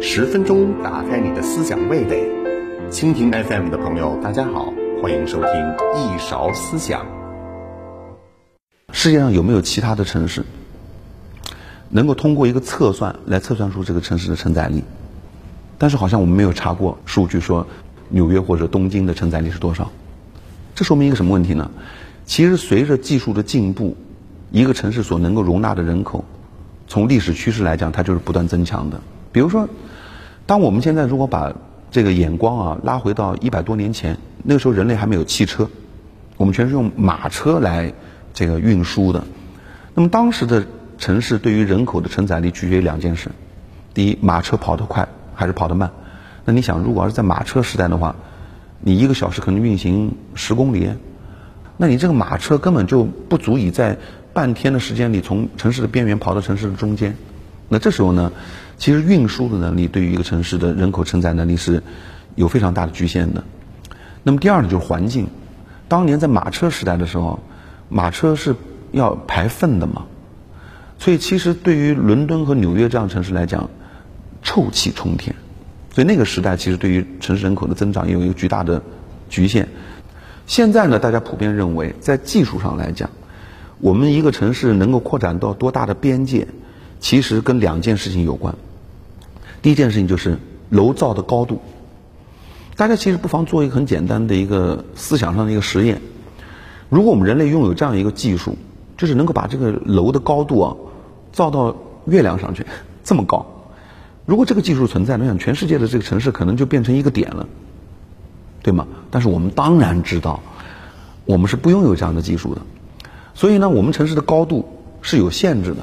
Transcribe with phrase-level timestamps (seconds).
[0.00, 2.28] 十分钟打开你的思想味蕾，
[2.90, 4.72] 蜻蜓 FM 的朋友，大家好，
[5.02, 5.50] 欢迎收听
[5.96, 7.04] 一勺思想。
[8.92, 10.44] 世界上有没有其他的城市
[11.90, 14.82] 能够通过一个测算来测算出这个城市的承载力？
[15.76, 17.66] 但是好像我们没有查过数据说
[18.08, 19.90] 纽约或者东京的承载力是多少。
[20.74, 21.70] 这说明一个什么问题呢？
[22.24, 23.96] 其实随着技术的进步，
[24.56, 26.24] 一个城市所能够容纳的人口，
[26.88, 29.02] 从历史趋势来讲，它就是不断增强的。
[29.30, 29.68] 比如说，
[30.46, 31.52] 当我们现在如果把
[31.90, 35.68] 这个眼光啊拉回到一百多年前，那个时候人类还没有汽车，
[36.38, 37.92] 我们全是用马车来
[38.32, 39.24] 这个运输的。
[39.94, 40.64] 那么当时的
[40.96, 43.30] 城市对于人口的承载力取决于两件事：
[43.92, 45.90] 第一，马车跑得快还是跑得慢？
[46.46, 48.16] 那你想，如果要是在马车时代的话，
[48.80, 50.88] 你一个小时可能运行十公里，
[51.76, 53.98] 那你这个马车根本就不足以在
[54.36, 57.16] 半天的时间里从城市的边缘跑到城市的中间。
[57.70, 58.30] 那这时候呢？
[58.76, 61.82] 其实运输的能力对于一个城市的人口承载能力是
[62.34, 63.42] 有非常大的局限的。
[64.22, 65.28] 那么第二呢，就是环境。
[65.88, 67.40] 当年在马车时代的时候，
[67.88, 68.54] 马车是
[68.92, 70.04] 要排粪的嘛，
[70.98, 73.70] 所以其实对于伦敦和纽约这样城市来讲，
[74.42, 75.34] 臭气冲天。
[75.94, 78.82] 所以那个时代其实对于城市人口的增长也有一个巨大的
[79.30, 79.66] 局限。
[80.46, 83.08] 现在呢，大家普遍认为，在技术上来讲，
[83.78, 86.48] 我们一个城市能够扩展到多大的边界，
[87.00, 88.54] 其实跟两件事情有关。
[89.62, 90.38] 第一件事情就是
[90.70, 91.60] 楼造的高度。
[92.76, 96.00] 大家其实不妨做一个很简单的一个思想上的一个实验：
[96.88, 98.56] 如果我们人类拥有这样一个技术，
[98.96, 100.76] 就是能够把这个楼的高度啊
[101.32, 101.74] 造到
[102.06, 102.64] 月亮上去，
[103.02, 103.46] 这么高，
[104.26, 107.48] 如果这个技术存在，那想全世界的这个城市可能就变成一个点了，
[108.62, 108.86] 对吗？
[109.10, 110.40] 但是我们当然知道，
[111.24, 112.60] 我们是不拥有这样的技术的，
[113.36, 114.66] 所以呢，我们城市的高度
[115.02, 115.82] 是有限制的。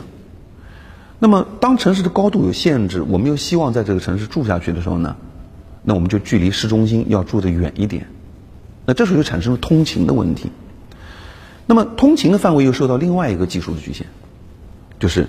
[1.19, 5.15] 那么，当城市的高度有限制，我们又希望在这个城市住下去的时候呢，
[5.83, 8.07] 那我们就距离市中心要住得远一点。
[8.85, 10.49] 那这时候就产生了通勤的问题。
[11.67, 14.07] 那么，通勤的范围又受到另外一个技术的局限，
[14.99, 15.27] 就是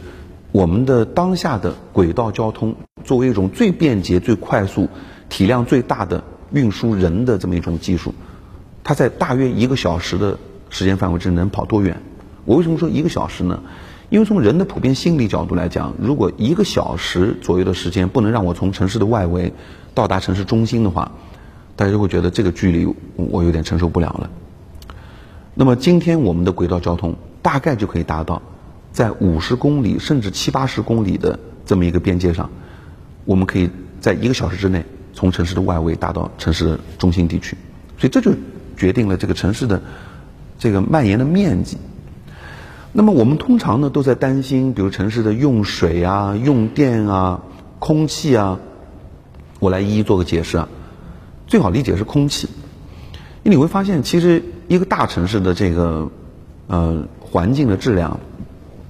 [0.51, 2.75] 我们的当下的轨道交通
[3.05, 4.89] 作为一种最便捷、最快速、
[5.29, 8.15] 体量最大的运输人的这么一种技术，
[8.83, 10.39] 它在大约一个小时的
[10.71, 12.01] 时间范围之内能跑多远？
[12.44, 13.62] 我为什么说一个小时呢？
[14.10, 19.53] 因为从人的普遍心理角度来讲，如果一个小时左右的时间不能让我从城市的外围
[19.94, 21.12] 到达城市中心的话，
[21.75, 24.31] 大家就会觉得这个距离我有点承受不了了。
[25.54, 28.43] 那么今天我们的轨道交通大概就可以达到
[28.93, 32.50] 在五十公里甚至七八十公里的这么一个边界上，
[33.25, 34.84] 我们可以在一个小时之内
[35.15, 37.56] 从城市的外围达到城市的中心地区，
[37.99, 38.33] 所以这就
[38.77, 39.83] 决定了这个城市的
[40.59, 41.78] 这个蔓延的面积。
[42.97, 47.43] 那么我们通常呢都在担心，比如城市的用水啊、用电啊、
[47.81, 48.60] 空气啊，
[49.59, 50.69] 我来一一做个解释啊。
[51.49, 52.49] 最好理解是空气，
[53.43, 56.09] 因为你会发现，其实一个大城市的这个
[56.69, 58.21] 呃环境的质量，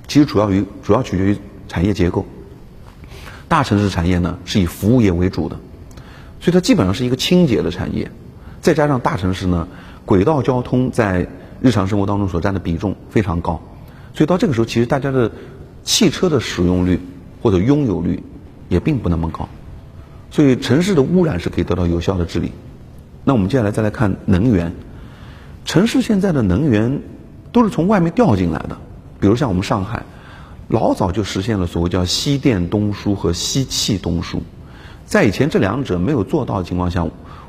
[0.07, 2.27] 其实主要于主要取决于产业结构。
[3.49, 5.57] 大城市产业呢是以服务业为主的，
[6.41, 8.11] 所以它基本上是一个清洁的产业。
[8.61, 9.67] 再加上大城市呢，
[10.05, 11.27] 轨道交通在
[11.63, 13.63] 日常生活当中所占的比重非常高。
[14.15, 15.31] 所以到这个时候，其实大家的
[15.83, 17.01] 汽车的使用率
[17.43, 18.23] 或者拥有率
[18.69, 19.49] 也并不那么高，
[20.31, 22.53] 所以城市的污染是可以得到有效的治理。
[23.25, 24.73] 那我们接下来再来看能源，
[25.65, 27.01] 城市现在的能源
[27.53, 28.79] 都是从外面调进来的，
[29.19, 30.05] 比如像我们上海，
[30.69, 34.43] 老早就实现了所谓叫西电东输和西气东输，
[35.07, 37.07] 在以前这两者没有做到的情况下，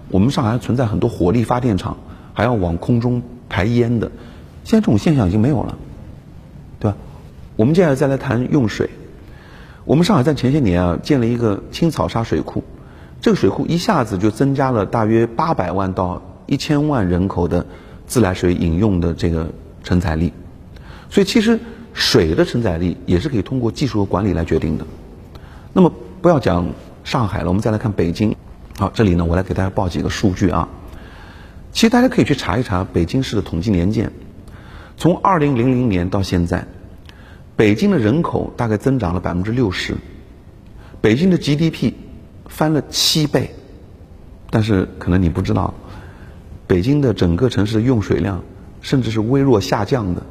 [0.10, 1.98] 我们上海存在很多火力发电厂
[2.34, 4.12] 还要往空中排烟的，
[4.64, 5.78] 现在这种现象已经没有了。
[7.56, 8.90] 我们接下来再来谈用水。
[9.86, 12.64] 我们上海在前些年啊建了一个青草沙水库，
[13.22, 17.66] 这个水库一下子就增加了大约八百万到一千万人口的
[18.08, 19.50] 自来水饮用的这个
[19.84, 20.34] 承载力。
[21.10, 21.60] 所以其实
[21.94, 24.86] 水的承载力也是可以通过技术和管理来决定的。
[25.72, 25.92] 那么
[26.22, 26.68] 不要讲
[27.04, 28.36] 上海了，我们再来看北京。
[28.78, 30.68] 好，这里呢我来给大家报几个数据啊。
[31.72, 34.12] 其实大家可以去查一查北京市的统计年鉴。
[34.98, 36.66] 从二零零零年到现在，
[37.56, 39.96] 北京的人口大概增长了百分之六十，
[41.02, 41.94] 北京的 GDP
[42.48, 43.56] 翻了七倍，
[44.50, 45.74] 但是可能你不知道，
[46.68, 48.44] 北京的整个城市的用水量
[48.82, 50.24] 甚至是微弱下降的。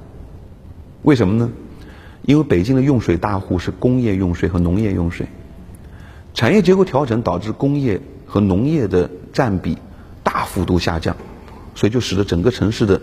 [1.03, 1.50] 为什么呢？
[2.23, 5.26] 因为北京的用水大户是工业用水和农业用水，
[6.35, 9.79] 产业结构调整导致工业和农业的占比
[10.23, 11.17] 大幅度下降，
[11.75, 13.00] 所以就使得整个城市的。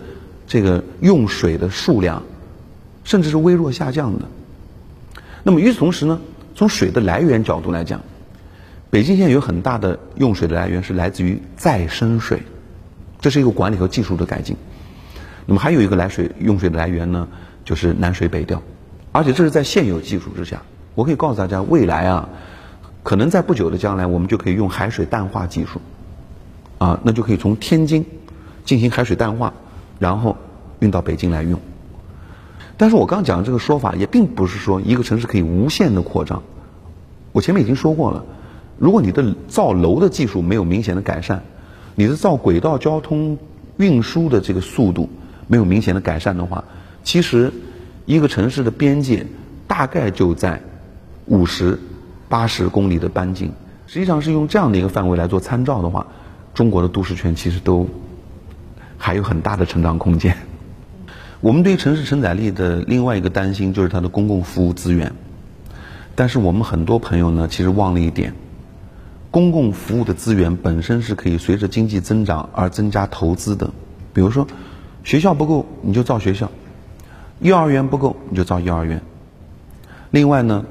[0.48, 2.24] 这个用水的数量，
[3.04, 4.26] 甚至是微弱下降的。
[5.44, 6.20] 那么与此同时呢，
[6.56, 8.00] 从水的来源角度来讲，
[8.90, 12.42] 北京现在有很大的用水的来源是来自于再生水，
[13.20, 14.56] 这是一个管理和技术的改进。
[15.46, 17.28] 那么还有一个来水用水的来源呢，
[17.66, 18.62] 就是南水北调，
[19.12, 20.62] 而且这是在现有技术之下。
[20.94, 22.30] 我可以告诉大家，未来啊，
[23.02, 25.82] 可能在不久的将来，我们就可以用海水淡化技术，
[26.78, 28.06] 啊，那就可以从天津
[28.64, 29.54] 进行海水淡化，
[29.98, 30.38] 然后
[30.80, 31.60] 运到北京来用。
[32.82, 36.42] 但是我刚讲的这个说法，也并不是说一个城市可以无限的扩张。
[37.32, 38.26] 我前面已经说过了，
[38.80, 41.44] 如果你的造楼的技术没有明显的改善，
[41.94, 43.38] 你的造轨道交通
[43.78, 45.08] 运输的这个速度
[45.46, 46.64] 没有明显的改善的话，
[47.04, 47.54] 其实
[48.08, 49.28] 一个城市的边界
[49.68, 50.60] 大概就在
[51.28, 51.78] 五十、
[52.30, 53.52] 八十公里的半径。
[53.86, 56.08] 实际上是用这样的一个范围来做参照的话，
[56.56, 57.88] 中国的都市圈其实都
[58.98, 60.36] 还有很大的成长空间。
[61.42, 65.12] 我们对城市承载力的另外一个担心就是它的公共服务资源，
[66.14, 68.36] 但是我们很多朋友呢，其实忘了一点，
[69.32, 73.72] 公共服务的资源本身是可以随着经济增长而增加投资的。
[74.14, 74.46] 比如说，
[75.04, 76.52] 学校不够你就造学校，
[77.40, 79.02] 幼儿园不够你就造幼儿园。
[80.12, 80.64] 另外呢，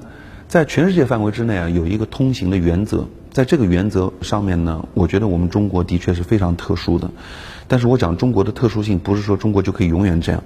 [0.46, 7.10] 在全世界范围之内啊，有一个通行的原则，在这个原则上面呢，我觉得我们中国的确是非常特殊的。
[7.66, 10.44] 但是我讲中国的特殊性，不是说中国就可以永远这样。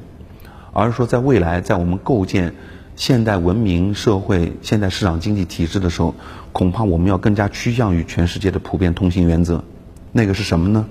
[0.75, 2.53] 而是说，在未来，在我们构建
[2.97, 6.15] 现代文明社会、现代市场经济体制的时候，
[6.53, 9.63] 恐怕我们要更加趋向于全世界的普遍通行原则。
[10.11, 10.85] 那个是什么呢？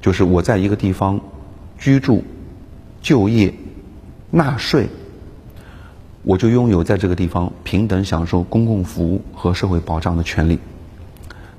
[0.00, 1.20] 就是我在一个地方
[1.78, 2.24] 居住、
[3.02, 3.52] 就业、
[4.30, 4.88] 纳税，
[6.22, 10.58] 我就拥有在这个地方平等享受公共服务和社会保障的权利。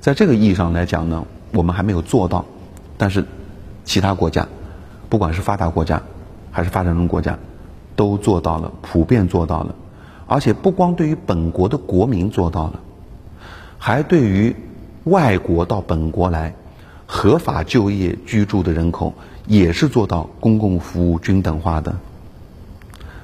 [0.00, 2.44] 在这个意义上来讲呢，我们还没有做到，
[2.96, 3.24] 但是
[3.84, 4.48] 其他国家，
[5.08, 6.02] 不管是发达国家。
[6.50, 7.38] 还是发展中国家，
[7.94, 9.74] 都做到了，普遍做到了，
[10.26, 12.80] 而且不光对于本国的国民做到了，
[13.78, 14.54] 还对于
[15.04, 16.54] 外国到本国来
[17.06, 19.14] 合法就业居住的人口，
[19.46, 21.96] 也是做到公共服务均等化的。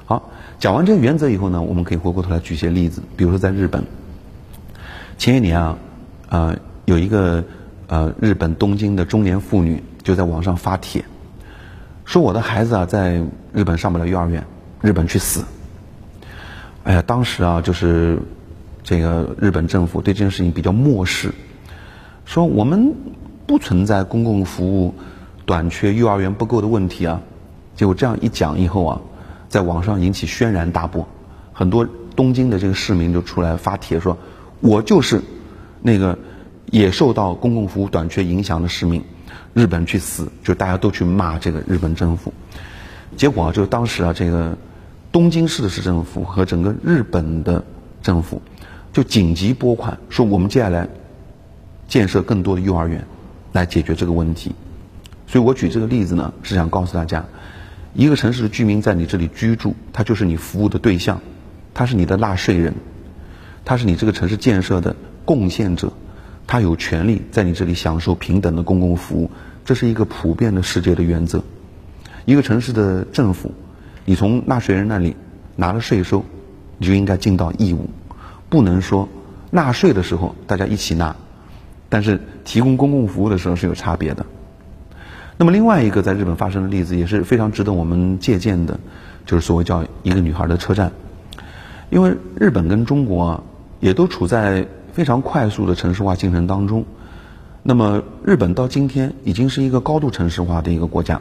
[0.05, 0.29] 好，
[0.59, 3.83] 讲完这个原则以后呢，我们可以回过头来举些例子，比如说在日本，
[5.17, 5.77] 前一年啊，
[6.29, 6.55] 呃，
[6.85, 7.43] 有一个
[7.87, 11.03] 呃日本东京的中年妇女就在网上发帖。
[12.05, 13.21] 说我的孩子啊，在
[13.51, 14.45] 日本上不了幼儿园，
[14.81, 15.43] 日本去死。
[16.83, 18.19] 哎呀，当时啊，就是
[18.83, 21.33] 这个日本政府对这件事情比较漠视，
[22.23, 22.93] 说我们
[23.47, 24.93] 不存在公共服务
[25.47, 27.19] 短缺、幼儿园不够的问题啊。
[27.75, 29.01] 结果这样一讲以后啊，
[29.49, 31.07] 在网上引起轩然大波，
[31.53, 34.15] 很多东京的这个市民就出来发帖说，
[34.61, 35.21] 我就是
[35.81, 36.19] 那个
[36.69, 39.03] 也受到公共服务短缺影响的市民。
[39.53, 42.33] 日本去死，就大家都去骂这个日本政府，
[43.15, 44.57] 结果啊，就当时啊，这个
[45.11, 47.63] 东京市的市政府和整个日本的
[48.01, 48.41] 政府
[48.91, 50.89] 就紧急拨款，说我们接下来
[51.87, 53.05] 建设更多的幼儿园
[53.53, 54.53] 来解决这个问题。
[55.27, 57.25] 所以我举这个例子呢，是想告诉大家，
[57.93, 61.21] 一个城市的居民在你这里居住，他就是你服务的对象，
[61.73, 62.75] 他是你的纳税人，
[63.63, 65.93] 他是你这个城市建设的贡献者。
[66.47, 69.31] 他有权利在你这里享受平等的公共服务，
[69.65, 71.43] 这是一个普遍的世界的原则。
[72.25, 73.51] 一个城市的政府，
[74.05, 75.15] 你从纳税人那里
[75.55, 76.23] 拿了税收，
[76.77, 77.89] 你就应该尽到义务，
[78.47, 79.09] 不能说
[79.49, 81.15] 纳税的时候大家一起纳，
[81.89, 84.25] 但是提供公共服务的时候是有差别的。
[85.37, 88.79] 那么另外一个在日本发生的例子也是非常值得我们借鉴的，
[89.25, 90.91] 就是所谓叫一个女孩的车站，
[91.89, 93.43] 因为日本跟中国啊
[93.79, 94.67] 也都处在。
[94.95, 96.85] 非常快速的城市化进程当中，
[97.63, 101.19] 那么日本到今天已经是一个高度城市化的一个国家。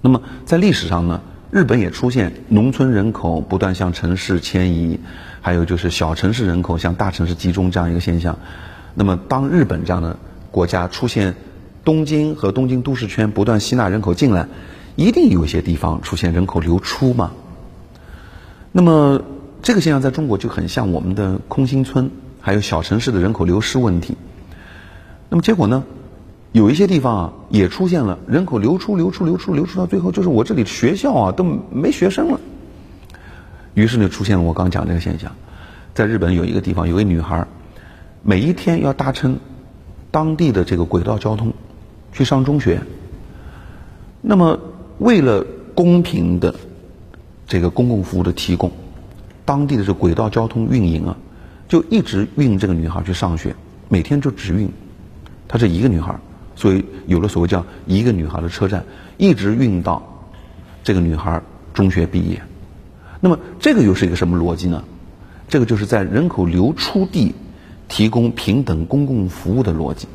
[0.00, 1.20] 那么在历史上呢，
[1.52, 4.98] 日本也出现农村人口不断向城市迁移，
[5.40, 8.36] 还有就是小城市人口向大城市集中这样一个现象。
[8.94, 10.16] 那么当日本这样的
[10.50, 11.36] 国家出现
[11.84, 14.48] 东京和东京都市圈不断吸纳人口进来，
[14.96, 17.30] 一定有一些地方出现人口流出嘛。
[18.72, 19.22] 那么
[19.62, 22.10] 这个现象在中国就很像我们的空心村。
[22.46, 24.16] 还有小城市的人口流失问题，
[25.28, 25.82] 那么结果呢？
[26.52, 32.38] 有一些地方啊，也出现了人口流出、流出、流出、流出，到最后就是我这里学校啊都没学生了。
[33.74, 35.32] 于是呢，出现了我刚讲这个现象。
[35.92, 37.48] 在日本有一个地方，有个女孩，
[38.22, 39.40] 每一天要搭乘
[40.12, 41.52] 当地的这个轨道交通
[42.12, 42.80] 去上中学。
[44.20, 44.60] 那么，
[44.98, 46.54] 为了公平的
[47.48, 48.70] 这个公共服务的提供，
[49.44, 51.16] 当地的这轨道交通运营啊。
[51.68, 53.54] 就一直运这个女孩去上学，
[53.88, 54.68] 每天就只运，
[55.48, 56.14] 她是一个女孩，
[56.54, 58.84] 所以有了所谓叫一个女孩的车站，
[59.16, 60.02] 一直运到
[60.84, 61.40] 这个女孩
[61.74, 62.40] 中学毕业。
[63.20, 64.84] 那么这个又是一个什么逻辑呢？
[65.48, 67.34] 这个就是在人口流出地
[67.88, 70.06] 提供平等公共服务的逻辑。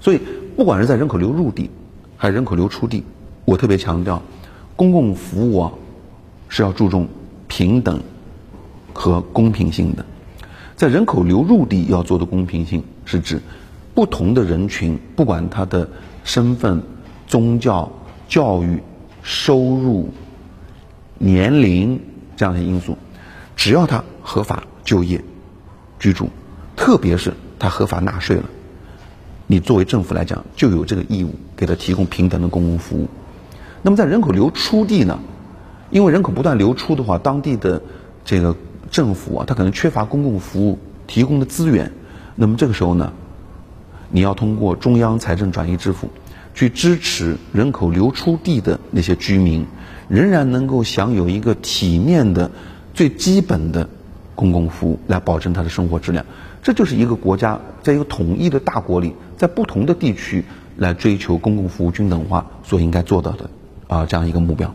[0.00, 0.20] 所以，
[0.56, 1.70] 不管是在人口流入地
[2.16, 3.04] 还是人口流出地，
[3.44, 4.22] 我特别强调，
[4.74, 5.72] 公共服务啊
[6.48, 7.06] 是要注重
[7.46, 8.02] 平等
[8.92, 10.04] 和公平性的。
[10.76, 13.40] 在人口流入地要做的公平性，是指
[13.94, 15.88] 不同的人群，不管他的
[16.22, 16.82] 身份、
[17.26, 17.90] 宗教、
[18.28, 18.78] 教育、
[19.22, 20.10] 收入、
[21.16, 21.98] 年龄
[22.36, 22.94] 这样的因素，
[23.56, 25.18] 只要他合法就业、
[25.98, 26.28] 居住，
[26.76, 28.44] 特别是他合法纳税了，
[29.46, 33.08] 你作为政府来讲就有这个义务给他提供平等的公共服务。
[33.80, 35.18] 那么在人口流出地呢？
[35.90, 37.80] 因为人口不断流出的话，当地的
[38.26, 38.54] 这个。
[38.90, 41.92] 政府啊，它可能缺乏公共服务提供的资源，
[42.34, 43.12] 那么这个时候呢，
[44.10, 46.08] 你要通过中央财政转移支付，
[46.54, 49.66] 去支持人口流出地的那些居民，
[50.08, 52.50] 仍然能够享有一个体面的、
[52.94, 53.88] 最基本的
[54.34, 56.24] 公共服务，来保证他的生活质量。
[56.62, 60.44] 这就是一个国家在一个统一的大国里，在不同的地区
[60.76, 63.50] 来追求公共服务均等化所应该做到的
[63.86, 64.74] 啊这样一个目标。